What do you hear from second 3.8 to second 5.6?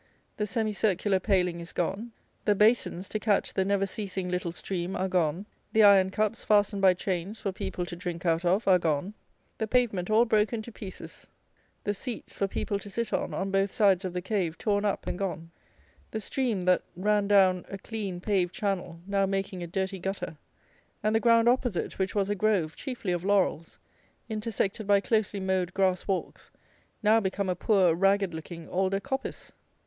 ceasing little stream, are gone;